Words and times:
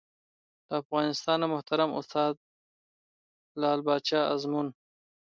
له 0.67 0.73
افغانستانه 0.81 1.45
محترم 1.53 1.89
استاد 1.99 2.33
لعل 3.61 3.79
پاچا 3.87 4.21
ازمون 4.33 4.67